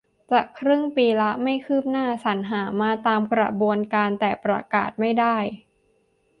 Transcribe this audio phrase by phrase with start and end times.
[0.31, 5.37] จะครึ่งปีละ ไม่คืบหน้า สรรหามาตามกระบวนการ แต่ประกาศไม่ได้